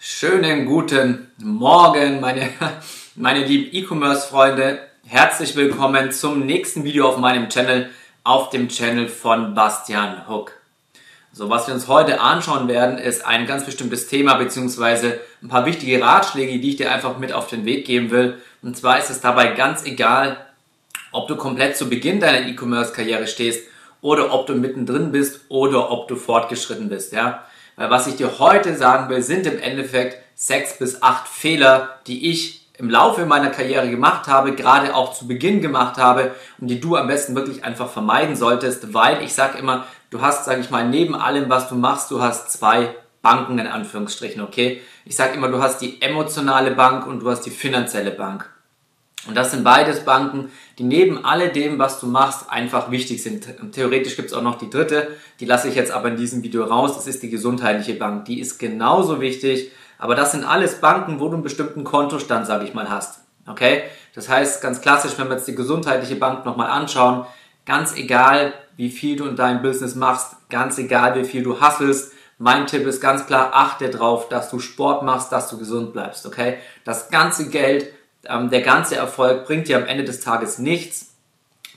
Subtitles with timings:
[0.00, 2.50] Schönen guten Morgen, meine,
[3.16, 4.78] meine lieben E-Commerce-Freunde.
[5.04, 7.90] Herzlich willkommen zum nächsten Video auf meinem Channel,
[8.22, 10.52] auf dem Channel von Bastian Hook.
[11.32, 15.66] So, was wir uns heute anschauen werden, ist ein ganz bestimmtes Thema beziehungsweise ein paar
[15.66, 18.40] wichtige Ratschläge, die ich dir einfach mit auf den Weg geben will.
[18.62, 20.36] Und zwar ist es dabei ganz egal,
[21.10, 23.66] ob du komplett zu Beginn deiner E-Commerce-Karriere stehst
[24.00, 27.47] oder ob du mittendrin bist oder ob du fortgeschritten bist, ja.
[27.78, 32.28] Weil was ich dir heute sagen will, sind im Endeffekt sechs bis acht Fehler, die
[32.30, 36.80] ich im Laufe meiner Karriere gemacht habe, gerade auch zu Beginn gemacht habe und die
[36.80, 40.70] du am besten wirklich einfach vermeiden solltest, weil ich sage immer, du hast, sage ich
[40.70, 44.80] mal, neben allem, was du machst, du hast zwei Banken in Anführungsstrichen, okay?
[45.04, 48.48] Ich sage immer, du hast die emotionale Bank und du hast die finanzielle Bank.
[49.26, 53.46] Und das sind beides Banken, die neben alledem, was du machst, einfach wichtig sind.
[53.72, 55.08] Theoretisch gibt es auch noch die dritte,
[55.40, 56.94] die lasse ich jetzt aber in diesem Video raus.
[56.94, 58.26] Das ist die gesundheitliche Bank.
[58.26, 62.64] Die ist genauso wichtig, aber das sind alles Banken, wo du einen bestimmten Kontostand, sage
[62.64, 63.20] ich mal, hast.
[63.46, 63.82] Okay?
[64.14, 67.26] Das heißt, ganz klassisch, wenn wir jetzt die gesundheitliche Bank nochmal anschauen,
[67.66, 72.12] ganz egal, wie viel du in deinem Business machst, ganz egal, wie viel du hustlest,
[72.38, 76.24] mein Tipp ist ganz klar, achte darauf, dass du Sport machst, dass du gesund bleibst,
[76.24, 76.58] okay?
[76.84, 77.92] Das ganze Geld,
[78.26, 81.14] ähm, der ganze Erfolg bringt dir am Ende des Tages nichts,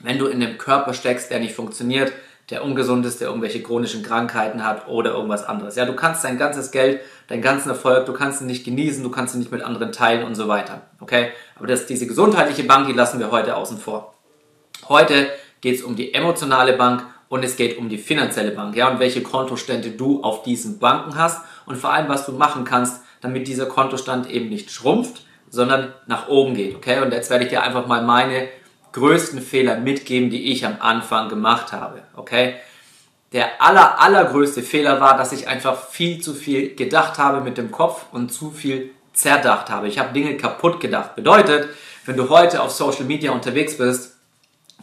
[0.02, 2.12] wenn du in einem Körper steckst, der nicht funktioniert,
[2.50, 5.76] der ungesund ist, der irgendwelche chronischen Krankheiten hat oder irgendwas anderes.
[5.76, 9.10] Ja, du kannst dein ganzes Geld, deinen ganzen Erfolg, du kannst ihn nicht genießen, du
[9.10, 10.82] kannst ihn nicht mit anderen teilen und so weiter.
[11.00, 11.30] Okay?
[11.56, 14.14] Aber das, diese gesundheitliche Bank, die lassen wir heute außen vor.
[14.88, 18.76] Heute geht es um die emotionale Bank und es geht um die finanzielle Bank.
[18.76, 22.64] Ja, und welche Kontostände du auf diesen Banken hast und vor allem, was du machen
[22.64, 26.74] kannst, damit dieser Kontostand eben nicht schrumpft, sondern nach oben geht.
[26.74, 27.00] Okay?
[27.00, 28.48] Und jetzt werde ich dir einfach mal meine
[28.92, 32.02] größten Fehler mitgeben, die ich am Anfang gemacht habe.
[32.16, 32.54] Okay?
[33.32, 37.70] Der aller, allergrößte Fehler war, dass ich einfach viel zu viel gedacht habe mit dem
[37.70, 39.88] Kopf und zu viel zerdacht habe.
[39.88, 41.14] Ich habe Dinge kaputt gedacht.
[41.16, 41.68] Bedeutet,
[42.06, 44.16] wenn du heute auf Social Media unterwegs bist,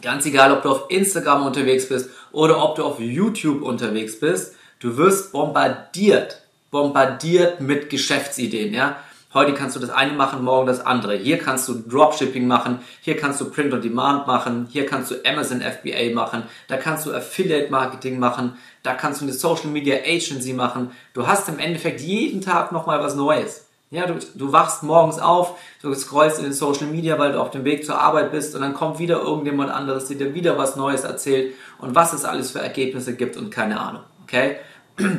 [0.00, 4.54] ganz egal, ob du auf Instagram unterwegs bist oder ob du auf YouTube unterwegs bist,
[4.78, 8.96] du wirst bombardiert, bombardiert mit Geschäftsideen, ja.
[9.32, 11.14] Heute kannst du das eine machen, morgen das andere.
[11.14, 15.16] Hier kannst du Dropshipping machen, hier kannst du Print on Demand machen, hier kannst du
[15.24, 19.98] Amazon FBA machen, da kannst du Affiliate Marketing machen, da kannst du eine Social Media
[20.04, 20.90] Agency machen.
[21.14, 23.66] Du hast im Endeffekt jeden Tag nochmal was Neues.
[23.92, 27.52] Ja, du, du wachst morgens auf, du scrollst in den Social Media, weil du auf
[27.52, 30.74] dem Weg zur Arbeit bist und dann kommt wieder irgendjemand anderes, der dir wieder was
[30.74, 34.02] Neues erzählt und was es alles für Ergebnisse gibt und keine Ahnung.
[34.24, 34.56] Okay?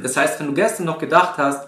[0.04, 1.68] Das heißt, wenn du gestern noch gedacht hast,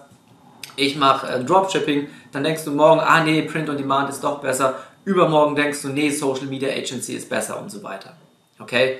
[0.75, 4.41] ich mache äh, Dropshipping, dann denkst du morgen, ah nee, Print on Demand ist doch
[4.41, 4.79] besser.
[5.05, 8.16] Übermorgen denkst du, nee, Social Media Agency ist besser und so weiter.
[8.59, 8.97] Okay?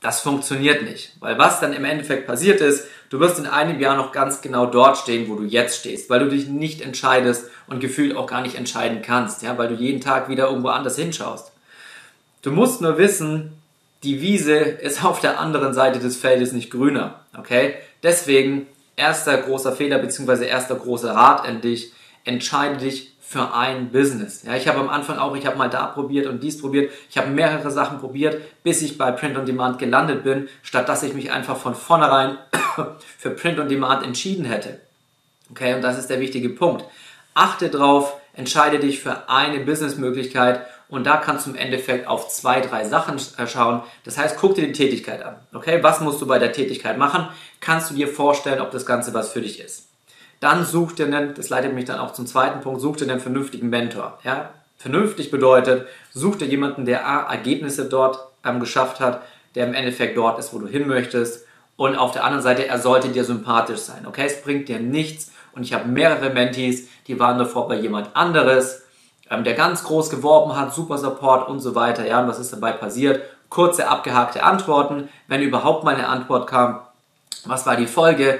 [0.00, 1.12] Das funktioniert nicht.
[1.20, 4.66] Weil was dann im Endeffekt passiert ist, du wirst in einem Jahr noch ganz genau
[4.66, 8.42] dort stehen, wo du jetzt stehst, weil du dich nicht entscheidest und gefühlt auch gar
[8.42, 11.52] nicht entscheiden kannst, ja, weil du jeden Tag wieder irgendwo anders hinschaust.
[12.42, 13.52] Du musst nur wissen,
[14.02, 17.74] die Wiese ist auf der anderen Seite des Feldes nicht grüner, okay?
[18.02, 20.46] Deswegen erster großer Fehler bzw.
[20.46, 21.92] erster großer Rat an dich,
[22.24, 24.42] entscheide dich für ein Business.
[24.42, 27.16] Ja, ich habe am Anfang auch, ich habe mal da probiert und dies probiert, ich
[27.16, 31.14] habe mehrere Sachen probiert, bis ich bei Print on Demand gelandet bin, statt dass ich
[31.14, 32.36] mich einfach von vornherein
[33.18, 34.80] für Print on Demand entschieden hätte.
[35.50, 36.84] Okay, und das ist der wichtige Punkt.
[37.32, 42.60] Achte drauf, entscheide dich für eine Businessmöglichkeit und da kannst du im Endeffekt auf zwei,
[42.60, 43.82] drei Sachen äh, schauen.
[44.04, 45.36] Das heißt, guck dir die Tätigkeit an.
[45.54, 47.28] Okay, was musst du bei der Tätigkeit machen?
[47.60, 49.88] Kannst du dir vorstellen, ob das Ganze was für dich ist?
[50.42, 53.20] Dann such dir einen, das leitet mich dann auch zum zweiten Punkt, such dir einen
[53.20, 54.18] vernünftigen Mentor.
[54.24, 54.50] Ja?
[54.76, 59.22] Vernünftig bedeutet, such dir jemanden, der A, Ergebnisse dort ähm, geschafft hat,
[59.54, 61.46] der im Endeffekt dort ist, wo du hin möchtest.
[61.76, 64.04] Und auf der anderen Seite, er sollte dir sympathisch sein.
[64.06, 65.30] Okay, es bringt dir nichts.
[65.54, 68.82] Und ich habe mehrere Mentees, die waren davor bei jemand anderes
[69.32, 72.06] ähm, der ganz groß geworben hat, super Support und so weiter.
[72.06, 73.22] Ja, und was ist dabei passiert?
[73.48, 76.80] Kurze, abgehakte Antworten, wenn überhaupt mal eine Antwort kam.
[77.46, 78.38] Was war die Folge?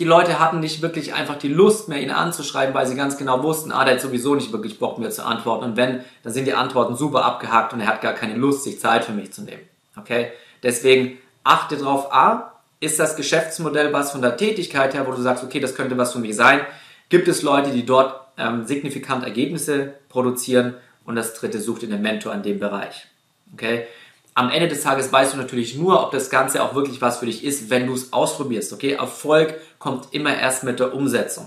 [0.00, 3.42] Die Leute hatten nicht wirklich einfach die Lust mehr, ihn anzuschreiben, weil sie ganz genau
[3.42, 5.64] wussten, ah, der hat sowieso nicht wirklich Bock mehr zu antworten.
[5.64, 8.80] Und wenn, dann sind die Antworten super abgehakt und er hat gar keine Lust, sich
[8.80, 9.60] Zeit für mich zu nehmen.
[9.96, 10.32] Okay?
[10.62, 15.44] Deswegen achte drauf, A, ist das Geschäftsmodell was von der Tätigkeit her, wo du sagst,
[15.44, 16.62] okay, das könnte was für mich sein?
[17.10, 20.74] Gibt es Leute, die dort ähm, signifikant Ergebnisse produzieren
[21.04, 23.06] und das dritte sucht in den Mentor in dem Bereich.
[23.52, 23.86] Okay?
[24.34, 27.26] Am Ende des Tages weißt du natürlich nur, ob das Ganze auch wirklich was für
[27.26, 28.72] dich ist, wenn du es ausprobierst.
[28.72, 28.92] Okay?
[28.92, 31.46] Erfolg kommt immer erst mit der Umsetzung.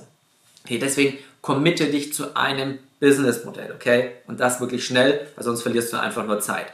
[0.65, 0.79] Okay?
[0.79, 3.73] Deswegen committe dich zu einem Businessmodell.
[3.73, 4.11] Okay?
[4.27, 6.67] Und das wirklich schnell, weil sonst verlierst du einfach nur Zeit.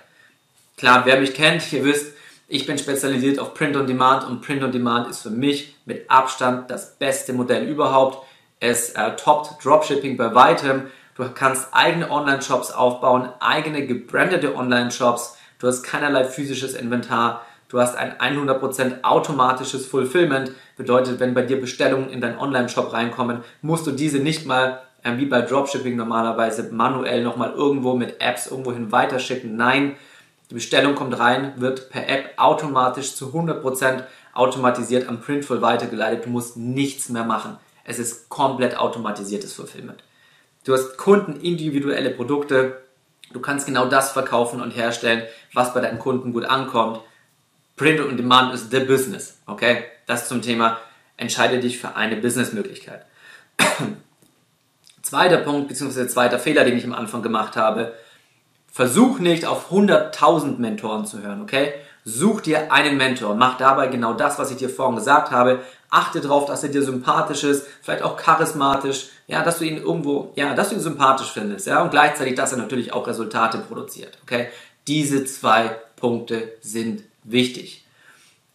[0.78, 2.14] Klar, wer mich kennt, ihr wisst,
[2.52, 6.10] ich bin spezialisiert auf Print on Demand und Print on Demand ist für mich mit
[6.10, 8.26] Abstand das beste Modell überhaupt
[8.60, 10.88] Es äh, toppt Dropshipping bei weitem.
[11.16, 15.38] Du kannst eigene Online-Shops aufbauen, eigene gebrandete Online-Shops.
[15.60, 17.46] Du hast keinerlei physisches Inventar.
[17.68, 20.52] Du hast ein 100% automatisches Fulfillment.
[20.78, 25.18] Bedeutet, wenn bei dir Bestellungen in deinen Online-Shop reinkommen, musst du diese nicht mal äh,
[25.18, 29.56] wie bei Dropshipping normalerweise manuell nochmal irgendwo mit Apps irgendwohin weiterschicken.
[29.56, 29.96] Nein,
[30.50, 34.04] die Bestellung kommt rein, wird per App automatisch zu 100%
[34.34, 36.26] automatisiert am Printful weitergeleitet.
[36.26, 37.58] Du musst nichts mehr machen.
[37.84, 40.04] Es ist komplett automatisiertes Fulfillment.
[40.64, 42.82] Du hast Kunden individuelle Produkte.
[43.32, 45.24] Du kannst genau das verkaufen und herstellen,
[45.54, 47.02] was bei deinen Kunden gut ankommt.
[47.76, 49.40] Print und Demand ist the business.
[49.46, 49.86] Okay?
[50.08, 50.80] Das zum Thema
[51.18, 53.06] entscheide dich für eine Businessmöglichkeit.
[55.02, 57.94] Zweiter Punkt, beziehungsweise zweiter Fehler, den ich am Anfang gemacht habe.
[58.72, 61.74] Versuch nicht auf 100.000 Mentoren zu hören, okay?
[62.06, 63.36] Such dir einen Mentor.
[63.36, 65.60] Mach dabei genau das, was ich dir vorhin gesagt habe.
[65.90, 70.32] Achte darauf, dass er dir sympathisch ist, vielleicht auch charismatisch, ja, dass du ihn irgendwo,
[70.36, 74.18] ja, dass du ihn sympathisch findest, ja, und gleichzeitig, dass er natürlich auch Resultate produziert,
[74.22, 74.50] okay?
[74.88, 77.86] Diese zwei Punkte sind wichtig.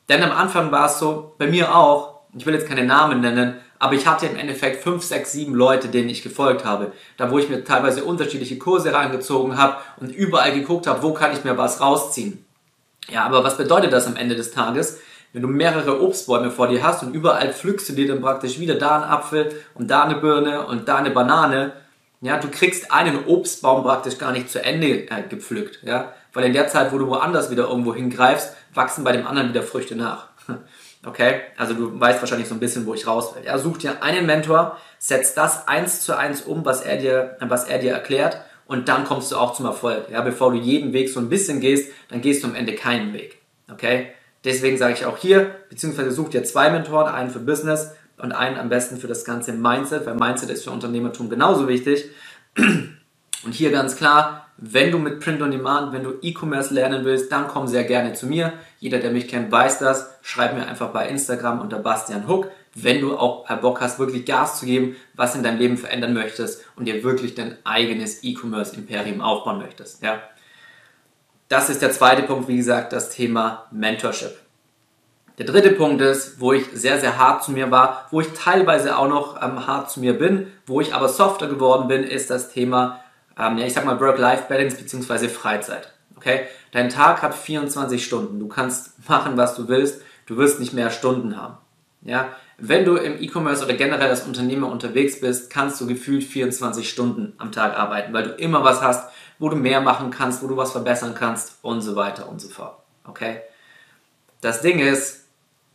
[0.09, 3.57] Denn am Anfang war es so, bei mir auch, ich will jetzt keine Namen nennen,
[3.79, 6.93] aber ich hatte im Endeffekt fünf, sechs, sieben Leute, denen ich gefolgt habe.
[7.17, 11.33] Da wo ich mir teilweise unterschiedliche Kurse reingezogen habe und überall geguckt habe, wo kann
[11.33, 12.44] ich mir was rausziehen.
[13.09, 14.99] Ja, aber was bedeutet das am Ende des Tages?
[15.33, 18.77] Wenn du mehrere Obstbäume vor dir hast und überall pflückst du dir dann praktisch wieder
[18.77, 21.73] da einen Apfel und da eine Birne und da eine Banane,
[22.21, 26.53] ja, du kriegst einen Obstbaum praktisch gar nicht zu Ende äh, gepflückt, ja, weil in
[26.53, 30.29] der Zeit, wo du woanders wieder irgendwo hingreifst, wachsen bei dem anderen wieder Früchte nach.
[31.07, 33.45] Okay, also du weißt wahrscheinlich so ein bisschen, wo ich raus will.
[33.45, 37.65] Ja, such dir einen Mentor, setz das eins zu eins um, was er dir, was
[37.65, 40.07] er dir erklärt und dann kommst du auch zum Erfolg.
[40.11, 43.13] Ja, bevor du jeden Weg so ein bisschen gehst, dann gehst du am Ende keinen
[43.13, 43.39] Weg.
[43.71, 44.09] Okay?
[44.45, 48.59] Deswegen sage ich auch hier, beziehungsweise such dir zwei Mentoren, einen für Business und einen
[48.59, 52.11] am besten für das ganze Mindset, weil Mindset ist für Unternehmertum genauso wichtig.
[52.57, 57.33] Und hier ganz klar, wenn du mit Print on Demand, wenn du E-Commerce lernen willst,
[57.33, 58.53] dann komm sehr gerne zu mir.
[58.79, 60.11] Jeder, der mich kennt, weiß das.
[60.23, 64.59] Schreib mir einfach bei Instagram unter Bastian Hook wenn du auch Bock hast, wirklich Gas
[64.59, 69.59] zu geben, was in deinem Leben verändern möchtest und dir wirklich dein eigenes E-Commerce-Imperium aufbauen
[69.59, 70.03] möchtest.
[70.03, 70.23] Ja?
[71.49, 74.37] Das ist der zweite Punkt, wie gesagt, das Thema Mentorship.
[75.39, 78.97] Der dritte Punkt ist, wo ich sehr, sehr hart zu mir war, wo ich teilweise
[78.97, 82.51] auch noch ähm, hart zu mir bin, wo ich aber softer geworden bin, ist das
[82.51, 83.01] Thema,
[83.37, 85.29] ähm, ja, ich sag mal Work-Life-Balance bzw.
[85.29, 85.93] Freizeit.
[86.17, 86.47] Okay?
[86.71, 88.39] Dein Tag hat 24 Stunden.
[88.39, 90.03] Du kannst machen, was du willst.
[90.27, 91.59] Du wirst nicht mehr Stunden haben.
[92.03, 92.29] Ja?
[92.57, 97.33] Wenn du im E-Commerce oder generell als Unternehmer unterwegs bist, kannst du gefühlt 24 Stunden
[97.39, 100.57] am Tag arbeiten, weil du immer was hast, wo du mehr machen kannst, wo du
[100.57, 102.79] was verbessern kannst und so weiter und so fort.
[103.05, 103.41] Okay?
[104.41, 105.25] Das Ding ist,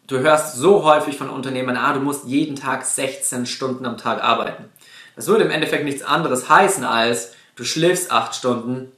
[0.07, 4.23] du hörst so häufig von Unternehmern, ah, du musst jeden Tag 16 Stunden am Tag
[4.23, 4.65] arbeiten.
[5.15, 8.91] Das würde im Endeffekt nichts anderes heißen als, du schläfst 8 Stunden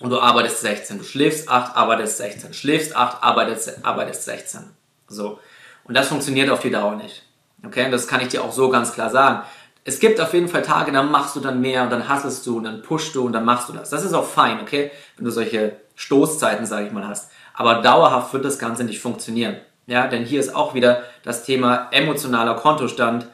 [0.00, 0.98] und du arbeitest 16.
[0.98, 2.52] Du schläfst 8, arbeitest 16.
[2.52, 4.60] Schläfst 8, arbeitest, arbeitest 16.
[5.08, 5.38] So.
[5.86, 7.22] Und das funktioniert auf die Dauer nicht.
[7.64, 9.42] Okay, und das kann ich dir auch so ganz klar sagen.
[9.84, 12.56] Es gibt auf jeden Fall Tage, da machst du dann mehr und dann hasselst du
[12.56, 13.90] und dann pushst du und dann machst du das.
[13.90, 17.30] Das ist auch fein, okay, wenn du solche Stoßzeiten, sage ich mal, hast.
[17.54, 19.56] Aber dauerhaft wird das Ganze nicht funktionieren.
[19.86, 23.28] Ja, denn hier ist auch wieder das Thema emotionaler Kontostand.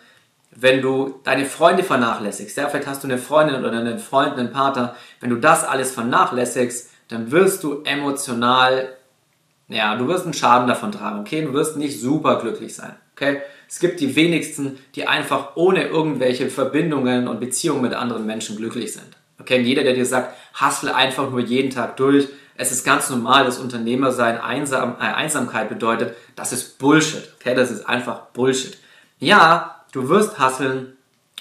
[0.51, 4.53] Wenn du deine Freunde vernachlässigst, ja, vielleicht hast du eine Freundin oder einen Freund, einen
[4.53, 8.95] Partner, wenn du das alles vernachlässigst, dann wirst du emotional
[9.69, 11.43] ja, du wirst einen Schaden davon tragen, okay?
[11.43, 13.41] Du wirst nicht super glücklich sein, okay?
[13.69, 18.93] Es gibt die wenigsten, die einfach ohne irgendwelche Verbindungen und Beziehungen mit anderen Menschen glücklich
[18.93, 19.17] sind.
[19.41, 23.45] Okay, jeder, der dir sagt, hustle einfach nur jeden Tag durch, es ist ganz normal,
[23.45, 27.33] dass Unternehmersein Einsam, äh, Einsamkeit bedeutet, das ist Bullshit.
[27.41, 28.77] Okay, das ist einfach Bullshit.
[29.19, 30.97] Ja, du wirst hustlen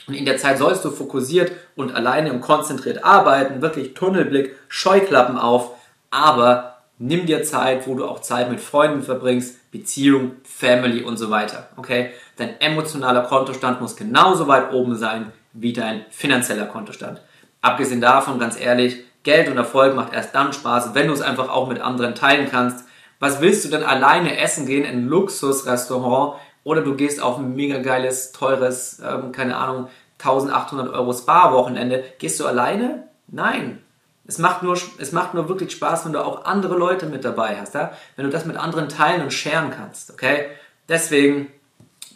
[0.08, 5.38] und in der Zeit sollst du fokussiert und alleine und konzentriert arbeiten, wirklich Tunnelblick, Scheuklappen
[5.38, 5.72] auf,
[6.10, 6.71] aber
[7.04, 11.70] Nimm dir Zeit, wo du auch Zeit mit Freunden verbringst, Beziehung, Family und so weiter.
[11.76, 12.12] Okay?
[12.38, 17.20] Dein emotionaler Kontostand muss genauso weit oben sein wie dein finanzieller Kontostand.
[17.60, 21.50] Abgesehen davon, ganz ehrlich, Geld und Erfolg macht erst dann Spaß, wenn du es einfach
[21.50, 22.86] auch mit anderen teilen kannst.
[23.20, 27.56] Was willst du denn alleine essen gehen in ein Luxusrestaurant oder du gehst auf ein
[27.56, 29.88] mega geiles, teures, ähm, keine Ahnung,
[30.20, 32.04] 1800 Euro Spa-Wochenende?
[32.20, 33.08] Gehst du alleine?
[33.28, 33.80] Nein.
[34.26, 37.58] Es macht, nur, es macht nur wirklich Spaß, wenn du auch andere Leute mit dabei
[37.60, 37.92] hast, ja?
[38.16, 40.48] wenn du das mit anderen teilen und sharen kannst, okay?
[40.88, 41.52] Deswegen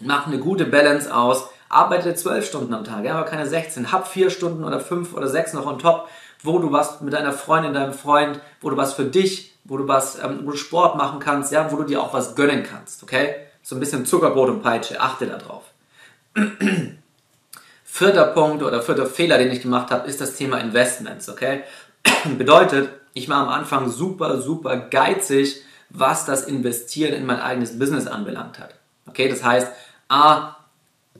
[0.01, 4.07] mach eine gute Balance aus, arbeite zwölf Stunden am Tag, ja, aber keine 16, hab
[4.07, 6.07] vier Stunden oder fünf oder sechs noch on top,
[6.43, 9.87] wo du was mit deiner Freundin, deinem Freund, wo du was für dich, wo du
[9.87, 13.03] was, ähm, wo du Sport machen kannst, ja, wo du dir auch was gönnen kannst,
[13.03, 13.35] okay?
[13.63, 15.63] So ein bisschen Zuckerbrot und Peitsche, achte darauf.
[17.83, 21.63] Vierter Punkt oder vierter Fehler, den ich gemacht habe, ist das Thema Investments, okay?
[22.37, 28.07] Bedeutet, ich war am Anfang super, super geizig, was das Investieren in mein eigenes Business
[28.07, 28.75] anbelangt hat.
[29.07, 29.71] Okay, das heißt,
[30.09, 30.55] A,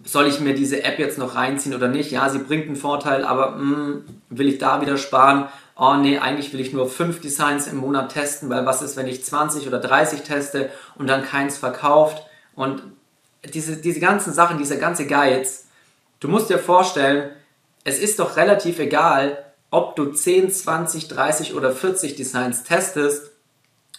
[0.03, 2.12] soll ich mir diese App jetzt noch reinziehen oder nicht?
[2.12, 5.47] Ja, sie bringt einen Vorteil, aber mh, hm, will ich da wieder sparen?
[5.77, 9.07] Oh nee, eigentlich will ich nur fünf Designs im Monat testen, weil was ist, wenn
[9.07, 12.24] ich 20 oder 30 teste und dann keins verkauft?
[12.55, 12.83] Und
[13.53, 15.67] diese, diese ganzen Sachen, dieser ganze Geiz,
[16.19, 17.31] du musst dir vorstellen,
[17.83, 19.45] es ist doch relativ egal,
[19.75, 23.32] ob du 10, 20, 30 oder 40 Designs testest,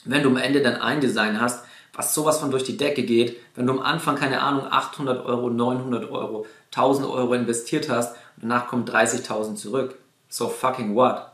[0.07, 3.37] wenn du am Ende dann ein Design hast, was sowas von durch die Decke geht,
[3.55, 8.45] wenn du am Anfang, keine Ahnung, 800 Euro, 900 Euro, 1000 Euro investiert hast und
[8.49, 9.99] danach kommt 30.000 zurück.
[10.31, 11.27] So fucking what?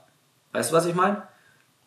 [0.51, 1.23] Weißt du, was ich meine?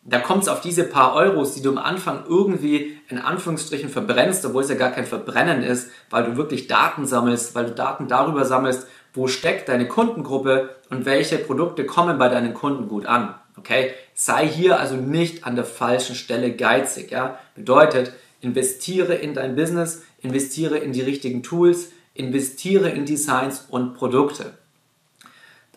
[0.02, 4.46] Da kommt es auf diese paar Euros, die du am Anfang irgendwie in Anführungsstrichen verbrennst,
[4.46, 8.08] obwohl es ja gar kein Verbrennen ist, weil du wirklich Daten sammelst, weil du Daten
[8.08, 8.86] darüber sammelst,
[9.16, 13.34] wo steckt deine Kundengruppe und welche Produkte kommen bei deinen Kunden gut an.
[13.56, 13.92] Okay?
[14.14, 17.10] Sei hier also nicht an der falschen Stelle geizig.
[17.10, 17.38] Ja?
[17.54, 24.54] Bedeutet, investiere in dein Business, investiere in die richtigen Tools, investiere in Designs und Produkte.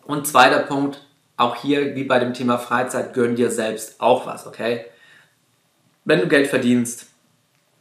[0.04, 1.00] Und zweiter Punkt,
[1.36, 4.84] auch hier wie bei dem Thema Freizeit, gönn dir selbst auch was, okay?
[6.04, 7.06] Wenn du Geld verdienst,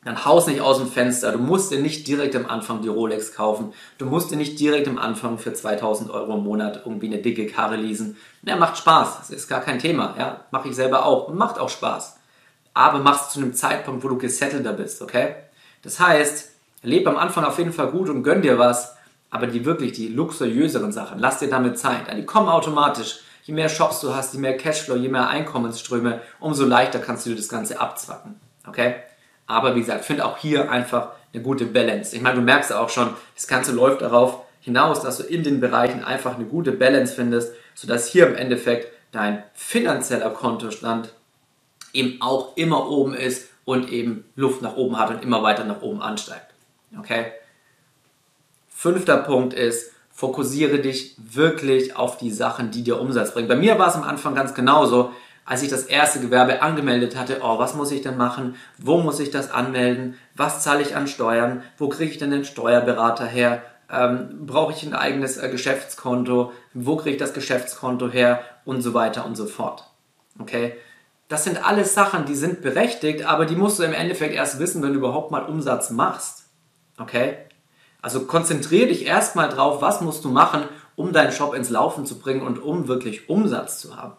[0.03, 1.33] dann haus nicht aus dem Fenster.
[1.33, 3.73] Du musst dir nicht direkt am Anfang die Rolex kaufen.
[3.97, 7.47] Du musst dir nicht direkt am Anfang für 2000 Euro im Monat irgendwie eine dicke
[7.47, 8.15] Karre leasen.
[8.43, 9.17] Ja, macht Spaß.
[9.17, 10.15] Das ist gar kein Thema.
[10.17, 11.33] Ja, mache ich selber auch.
[11.33, 12.17] Macht auch Spaß.
[12.73, 15.35] Aber mach es zu einem Zeitpunkt, wo du gesettelter bist, okay?
[15.81, 16.51] Das heißt,
[16.81, 18.95] lebe am Anfang auf jeden Fall gut und gönn dir was.
[19.29, 22.05] Aber die wirklich, die luxuriöseren Sachen, lass dir damit Zeit.
[22.15, 23.19] Die kommen automatisch.
[23.43, 27.31] Je mehr Shops du hast, je mehr Cashflow, je mehr Einkommensströme, umso leichter kannst du
[27.31, 28.39] dir das Ganze abzwacken.
[28.67, 28.95] Okay?
[29.49, 32.15] Aber wie gesagt, finde auch hier einfach eine gute Balance.
[32.15, 35.59] Ich meine, du merkst auch schon, das Ganze läuft darauf hinaus, dass du in den
[35.59, 41.09] Bereichen einfach eine gute Balance findest, sodass hier im Endeffekt dein finanzieller Kontostand
[41.93, 45.81] eben auch immer oben ist und eben Luft nach oben hat und immer weiter nach
[45.81, 46.53] oben ansteigt.
[46.99, 47.31] Okay?
[48.69, 53.47] Fünfter Punkt ist, fokussiere dich wirklich auf die Sachen, die dir Umsatz bringen.
[53.47, 55.11] Bei mir war es am Anfang ganz genauso
[55.49, 58.53] als ich das erste Gewerbe angemeldet hatte, oh, was muss ich denn machen?
[58.77, 60.13] Wo muss ich das anmelden?
[60.35, 61.63] Was zahle ich an Steuern?
[61.79, 63.63] Wo kriege ich denn den Steuerberater her?
[63.91, 66.53] Ähm, Brauche ich ein eigenes äh, Geschäftskonto?
[66.75, 68.41] Wo kriege ich das Geschäftskonto her?
[68.63, 69.89] Und so weiter und so fort.
[70.37, 70.75] Okay?
[71.29, 74.83] Das sind alles Sachen, die sind berechtigt, aber die musst du im Endeffekt erst wissen,
[74.83, 76.43] wenn du überhaupt mal Umsatz machst.
[76.99, 77.37] Okay?
[78.03, 80.65] Also konzentriere dich erstmal drauf, was musst du machen,
[80.95, 84.13] um deinen Shop ins Laufen zu bringen und um wirklich Umsatz zu haben.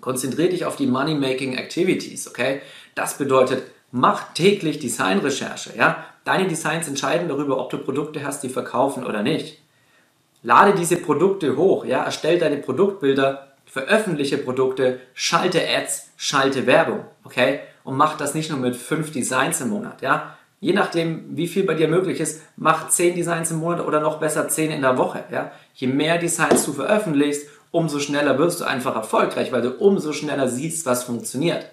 [0.00, 2.60] Konzentriere dich auf die Money-Making Activities, okay?
[2.94, 6.04] Das bedeutet, mach täglich Designrecherche, ja?
[6.24, 9.60] Deine Designs entscheiden darüber, ob du Produkte hast, die verkaufen oder nicht.
[10.42, 12.04] Lade diese Produkte hoch, ja?
[12.04, 17.60] Erstell deine Produktbilder, veröffentliche Produkte, schalte Ads, schalte Werbung, okay?
[17.82, 20.36] Und mach das nicht nur mit fünf Designs im Monat, ja?
[20.60, 24.18] Je nachdem, wie viel bei dir möglich ist, mach zehn Designs im Monat oder noch
[24.18, 25.52] besser zehn in der Woche, ja?
[25.74, 30.48] Je mehr Designs du veröffentlichst, umso schneller wirst du einfach erfolgreich, weil du umso schneller
[30.48, 31.66] siehst, was funktioniert.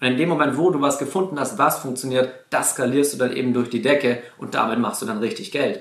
[0.00, 3.34] Und in dem Moment, wo du was gefunden hast, was funktioniert, das skalierst du dann
[3.34, 5.80] eben durch die Decke und damit machst du dann richtig Geld.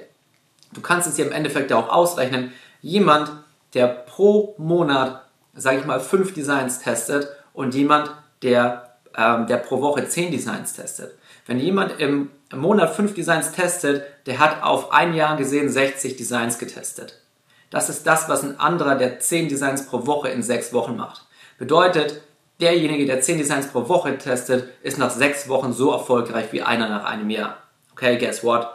[0.73, 2.51] Du kannst es dir im Endeffekt ja auch ausrechnen.
[2.81, 3.31] Jemand,
[3.73, 5.23] der pro Monat,
[5.55, 10.73] sage ich mal, fünf Designs testet und jemand, der, ähm, der pro Woche zehn Designs
[10.73, 11.13] testet.
[11.45, 16.57] Wenn jemand im Monat fünf Designs testet, der hat auf ein Jahr gesehen 60 Designs
[16.59, 17.21] getestet.
[17.69, 21.25] Das ist das, was ein anderer, der 10 Designs pro Woche in 6 Wochen macht.
[21.57, 22.21] Bedeutet,
[22.61, 26.87] derjenige, der 10 Designs pro Woche testet, ist nach 6 Wochen so erfolgreich wie einer
[26.89, 27.57] nach einem Jahr.
[27.91, 28.67] Okay, guess what?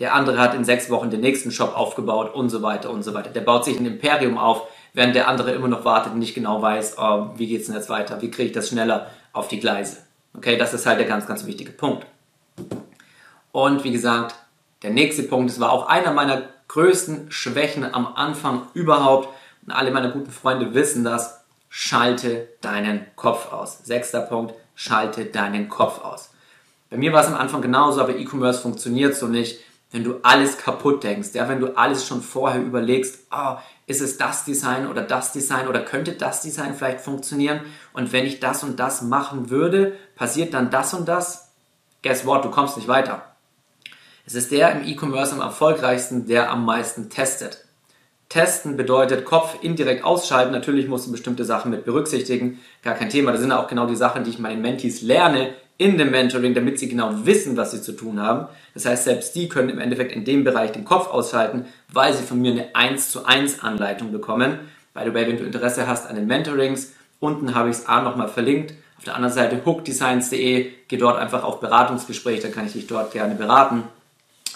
[0.00, 3.14] Der andere hat in 6 Wochen den nächsten Shop aufgebaut und so weiter und so
[3.14, 3.30] weiter.
[3.30, 4.62] Der baut sich ein Imperium auf,
[4.94, 7.90] während der andere immer noch wartet und nicht genau weiß, oh, wie es denn jetzt
[7.90, 8.20] weiter?
[8.22, 9.98] Wie kriege ich das schneller auf die Gleise?
[10.36, 12.06] Okay, das ist halt der ganz, ganz wichtige Punkt.
[13.52, 14.34] Und wie gesagt,
[14.82, 19.28] der nächste Punkt, das war auch einer meiner größten Schwächen am Anfang überhaupt,
[19.66, 23.80] und alle meine guten Freunde wissen das, schalte deinen Kopf aus.
[23.84, 26.30] Sechster Punkt, schalte deinen Kopf aus.
[26.88, 29.60] Bei mir war es am Anfang genauso, aber E-Commerce funktioniert so nicht,
[29.90, 33.56] wenn du alles kaputt denkst, ja, wenn du alles schon vorher überlegst, oh,
[33.88, 37.62] ist es das Design oder das Design oder könnte das Design vielleicht funktionieren
[37.92, 41.50] und wenn ich das und das machen würde, passiert dann das und das?
[42.04, 43.29] Guess what, du kommst nicht weiter.
[44.30, 47.64] Es ist der im E-Commerce am erfolgreichsten, der am meisten testet.
[48.28, 50.52] Testen bedeutet Kopf indirekt ausschalten.
[50.52, 52.60] Natürlich musst du bestimmte Sachen mit berücksichtigen.
[52.84, 53.32] Gar kein Thema.
[53.32, 56.78] Das sind auch genau die Sachen, die ich meinen Mentees lerne in dem Mentoring, damit
[56.78, 58.46] sie genau wissen, was sie zu tun haben.
[58.72, 62.22] Das heißt, selbst die können im Endeffekt in dem Bereich den Kopf ausschalten, weil sie
[62.22, 64.60] von mir eine 1 zu 1 Anleitung bekommen.
[64.94, 68.00] By the way, wenn du Interesse hast an den Mentorings, unten habe ich es A
[68.00, 68.74] nochmal verlinkt.
[68.96, 73.10] Auf der anderen Seite hookdesigns.de, geh dort einfach auf Beratungsgespräch, dann kann ich dich dort
[73.10, 73.82] gerne beraten.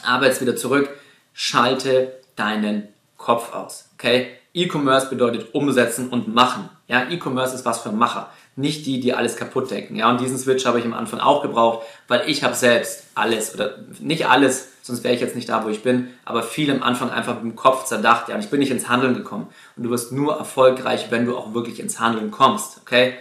[0.04, 0.88] Aber jetzt wieder zurück,
[1.32, 3.88] schalte deinen Kopf aus.
[3.94, 4.28] Okay?
[4.54, 6.68] E-Commerce bedeutet umsetzen und machen.
[6.86, 9.96] Ja, E-Commerce ist was für Macher, nicht die, die alles kaputt denken.
[9.96, 13.52] Ja, und diesen Switch habe ich am Anfang auch gebraucht, weil ich habe selbst alles
[13.54, 16.82] oder nicht alles, sonst wäre ich jetzt nicht da, wo ich bin, aber viel am
[16.82, 18.28] Anfang einfach mit dem Kopf zerdacht.
[18.28, 19.48] Ja, und ich bin nicht ins Handeln gekommen.
[19.76, 22.80] Und du wirst nur erfolgreich, wenn du auch wirklich ins Handeln kommst.
[22.82, 23.14] Okay?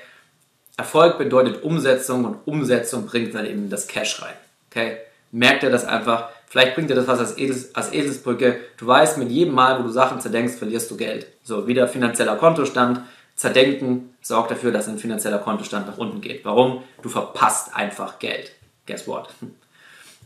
[0.77, 4.35] Erfolg bedeutet Umsetzung und Umsetzung bringt dann eben das Cash rein.
[4.69, 4.97] Okay?
[5.33, 6.29] Merk dir das einfach.
[6.45, 8.59] Vielleicht bringt dir das was als, Esels, als Eselsbrücke.
[8.77, 11.25] Du weißt, mit jedem Mal, wo du Sachen zerdenkst, verlierst du Geld.
[11.41, 13.01] So, wieder finanzieller Kontostand.
[13.35, 16.45] Zerdenken sorgt dafür, dass ein finanzieller Kontostand nach unten geht.
[16.45, 16.83] Warum?
[17.01, 18.51] Du verpasst einfach Geld.
[18.85, 19.29] Guess what?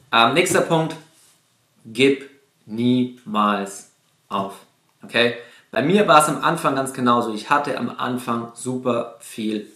[0.09, 0.95] Ähm, nächster Punkt.
[1.83, 2.29] Gib
[2.65, 3.91] niemals
[4.29, 4.53] auf.
[5.03, 5.35] Okay?
[5.69, 7.33] Bei mir war es am Anfang ganz genauso.
[7.33, 9.67] Ich hatte am Anfang super viel.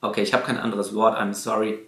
[0.00, 1.16] Okay, ich habe kein anderes Wort.
[1.16, 1.78] I'm sorry.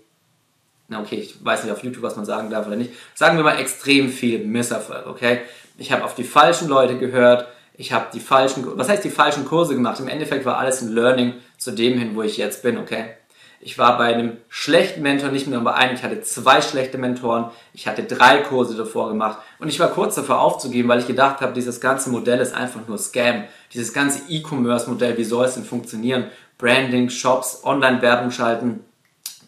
[0.88, 2.92] Na okay, ich weiß nicht auf YouTube, was man sagen darf oder nicht.
[3.14, 5.06] Sagen wir mal extrem viel Misserfolg.
[5.06, 5.40] Okay?
[5.78, 9.44] Ich habe auf die falschen Leute gehört ich habe die falschen, was heißt die falschen
[9.44, 9.98] Kurse gemacht?
[9.98, 13.06] Im Endeffekt war alles ein Learning zu dem hin, wo ich jetzt bin, okay?
[13.60, 17.46] Ich war bei einem schlechten Mentor nicht mehr bei einem, ich hatte zwei schlechte Mentoren,
[17.72, 21.40] ich hatte drei Kurse davor gemacht und ich war kurz davor aufzugeben, weil ich gedacht
[21.40, 23.44] habe, dieses ganze Modell ist einfach nur Scam.
[23.72, 26.26] Dieses ganze E-Commerce-Modell, wie soll es denn funktionieren?
[26.58, 28.84] Branding, Shops, Online-Werbung schalten,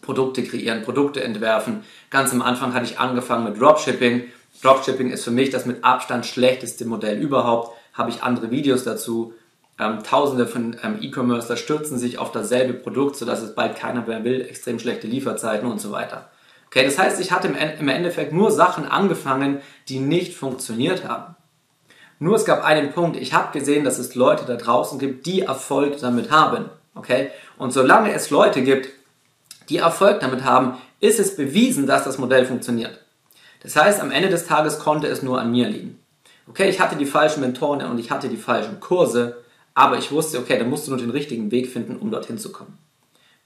[0.07, 1.83] Produkte kreieren, Produkte entwerfen.
[2.09, 4.23] Ganz am Anfang hatte ich angefangen mit Dropshipping.
[4.63, 9.33] Dropshipping ist für mich das mit Abstand schlechteste Modell überhaupt habe ich andere Videos dazu.
[9.79, 14.23] Ähm, Tausende von ähm, E-Commercer stürzen sich auf dasselbe Produkt, sodass es bald keiner mehr
[14.23, 16.29] will, extrem schlechte Lieferzeiten und so weiter.
[16.67, 21.35] Okay, das heißt, ich hatte im Endeffekt nur Sachen angefangen, die nicht funktioniert haben.
[22.19, 25.41] Nur es gab einen Punkt, ich habe gesehen, dass es Leute da draußen gibt, die
[25.41, 26.65] Erfolg damit haben.
[26.95, 27.29] Okay?
[27.57, 28.89] Und solange es Leute gibt,
[29.69, 32.99] die Erfolg damit haben, ist es bewiesen, dass das Modell funktioniert.
[33.61, 35.99] Das heißt, am Ende des Tages konnte es nur an mir liegen
[36.49, 40.39] okay, ich hatte die falschen Mentoren und ich hatte die falschen Kurse, aber ich wusste,
[40.39, 42.77] okay, dann musst du nur den richtigen Weg finden, um dorthin zu kommen.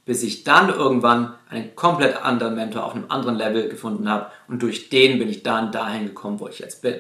[0.06, 4.62] Bis ich dann irgendwann einen komplett anderen Mentor auf einem anderen Level gefunden habe und
[4.62, 6.96] durch den bin ich dann dahin gekommen, wo ich jetzt bin.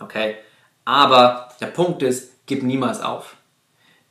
[0.00, 0.36] Okay?
[0.84, 3.36] Aber der Punkt ist, gib niemals auf.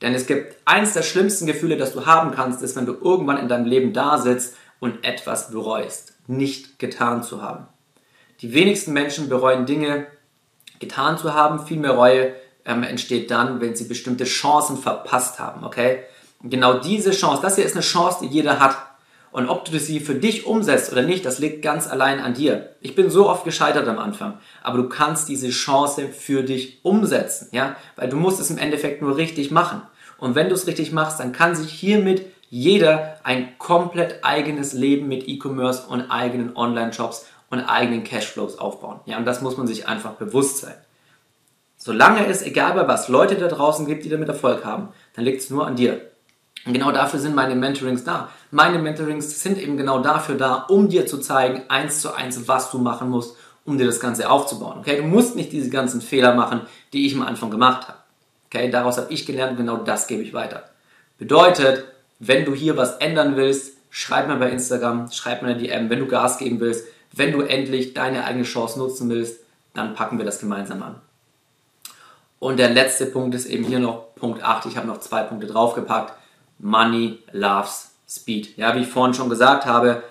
[0.01, 3.37] Denn es gibt eins der schlimmsten Gefühle, das du haben kannst, ist, wenn du irgendwann
[3.37, 7.67] in deinem Leben da sitzt und etwas bereust, nicht getan zu haben.
[8.41, 10.07] Die wenigsten Menschen bereuen Dinge,
[10.79, 11.65] getan zu haben.
[11.65, 12.33] Viel mehr Reue
[12.65, 15.99] ähm, entsteht dann, wenn sie bestimmte Chancen verpasst haben, okay?
[16.41, 18.75] Und genau diese Chance, das hier ist eine Chance, die jeder hat.
[19.31, 22.71] Und ob du sie für dich umsetzt oder nicht, das liegt ganz allein an dir.
[22.81, 27.47] Ich bin so oft gescheitert am Anfang, aber du kannst diese Chance für dich umsetzen,
[27.51, 27.77] ja?
[27.95, 29.81] Weil du musst es im Endeffekt nur richtig machen.
[30.17, 35.07] Und wenn du es richtig machst, dann kann sich hiermit jeder ein komplett eigenes Leben
[35.07, 38.99] mit E-Commerce und eigenen Online-Shops und eigenen Cashflows aufbauen.
[39.05, 40.75] Ja, und das muss man sich einfach bewusst sein.
[41.77, 45.41] Solange es, egal bei was, Leute da draußen gibt, die damit Erfolg haben, dann liegt
[45.41, 46.10] es nur an dir.
[46.65, 48.29] Genau dafür sind meine Mentorings da.
[48.51, 52.69] Meine Mentorings sind eben genau dafür da, um dir zu zeigen, eins zu eins, was
[52.71, 54.79] du machen musst, um dir das Ganze aufzubauen.
[54.79, 56.61] Okay, du musst nicht diese ganzen Fehler machen,
[56.93, 57.97] die ich am Anfang gemacht habe.
[58.47, 60.65] Okay, daraus habe ich gelernt genau das gebe ich weiter.
[61.17, 61.85] Bedeutet,
[62.19, 65.99] wenn du hier was ändern willst, schreib mir bei Instagram, schreib mir eine DM, wenn
[65.99, 69.39] du Gas geben willst, wenn du endlich deine eigene Chance nutzen willst,
[69.73, 70.95] dann packen wir das gemeinsam an.
[72.39, 74.65] Und der letzte Punkt ist eben hier noch Punkt 8.
[74.65, 76.13] Ich habe noch zwei Punkte draufgepackt.
[76.61, 78.57] Money loves Speed.
[78.57, 80.03] Ja, wie ich vorhin schon gesagt habe,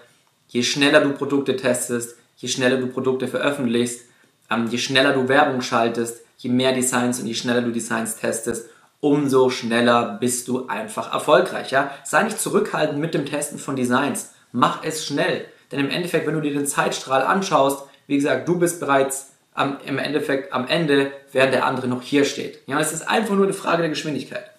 [0.49, 4.03] je schneller du Produkte testest, je schneller du Produkte veröffentlichst,
[4.51, 8.69] ähm, je schneller du Werbung schaltest, je mehr Designs und je schneller du Designs testest,
[9.01, 11.71] umso schneller bist du einfach erfolgreich.
[11.71, 11.91] Ja?
[12.05, 14.33] Sei nicht zurückhaltend mit dem Testen von Designs.
[14.53, 15.47] Mach es schnell.
[15.71, 19.79] Denn im Endeffekt, wenn du dir den Zeitstrahl anschaust, wie gesagt, du bist bereits am,
[19.87, 22.59] im Endeffekt am Ende, während der andere noch hier steht.
[22.67, 24.50] Ja, es ist einfach nur eine Frage der Geschwindigkeit.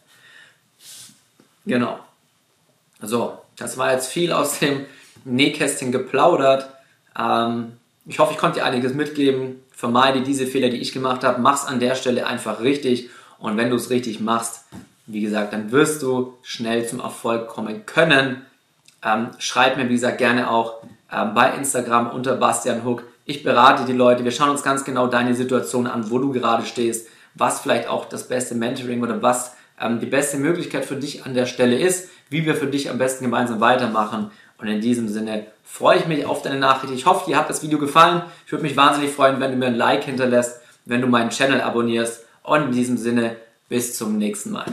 [1.65, 1.99] Genau.
[3.01, 4.85] So, das war jetzt viel aus dem
[5.25, 6.69] Nähkästchen geplaudert.
[7.17, 7.73] Ähm,
[8.05, 9.61] ich hoffe, ich konnte dir einiges mitgeben.
[9.71, 11.41] Vermeide diese Fehler, die ich gemacht habe.
[11.41, 13.09] Mach es an der Stelle einfach richtig.
[13.39, 14.65] Und wenn du es richtig machst,
[15.07, 18.45] wie gesagt, dann wirst du schnell zum Erfolg kommen können.
[19.03, 23.03] Ähm, schreib mir, wie gesagt, gerne auch ähm, bei Instagram unter Bastian Hook.
[23.25, 26.65] Ich berate die Leute, wir schauen uns ganz genau deine Situation an, wo du gerade
[26.65, 31.25] stehst, was vielleicht auch das beste Mentoring oder was ähm, die beste Möglichkeit für dich
[31.25, 34.31] an der Stelle ist, wie wir für dich am besten gemeinsam weitermachen.
[34.57, 36.93] Und in diesem Sinne freue ich mich auf deine Nachricht.
[36.93, 38.21] Ich hoffe, dir hat das Video gefallen.
[38.45, 41.61] Ich würde mich wahnsinnig freuen, wenn du mir ein Like hinterlässt, wenn du meinen Channel
[41.61, 42.25] abonnierst.
[42.43, 43.37] Und in diesem Sinne,
[43.69, 44.65] bis zum nächsten Mal.